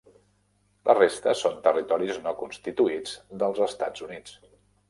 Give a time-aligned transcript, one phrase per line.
[0.89, 3.15] La resta són territoris no constituïts
[3.45, 4.39] dels Estats Units.